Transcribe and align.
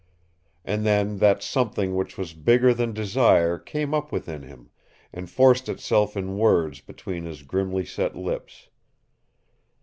And 0.65 0.83
then 0.83 1.19
that 1.19 1.43
something 1.43 1.93
which 1.95 2.17
was 2.17 2.33
bigger 2.33 2.73
than 2.73 2.91
desire 2.91 3.59
came 3.59 3.93
up 3.93 4.11
within 4.11 4.41
him, 4.41 4.71
and 5.13 5.29
forced 5.29 5.69
itself 5.69 6.17
in 6.17 6.39
words 6.39 6.79
between 6.81 7.25
his 7.25 7.43
grimly 7.43 7.85
set 7.85 8.15
lips. 8.15 8.69